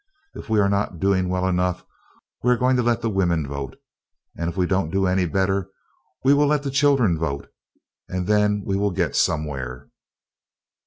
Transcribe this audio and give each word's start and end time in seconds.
If 0.33 0.49
we 0.49 0.59
are 0.59 0.67
not 0.67 0.99
doing 0.99 1.29
well 1.29 1.47
enough 1.47 1.85
we 2.41 2.51
are 2.51 2.57
going 2.57 2.75
to 2.77 2.81
let 2.81 3.01
the 3.03 3.09
women 3.11 3.47
vote; 3.47 3.75
then 4.33 4.49
if 4.49 4.57
we 4.57 4.65
don't 4.65 4.89
do 4.89 5.05
any 5.05 5.27
better 5.27 5.69
we 6.23 6.33
will 6.33 6.47
let 6.47 6.63
the 6.63 6.71
children 6.71 7.19
vote, 7.19 7.49
and 8.09 8.25
then 8.25 8.63
we 8.65 8.75
will 8.75 8.89
get 8.89 9.15
somewhere. 9.15 9.91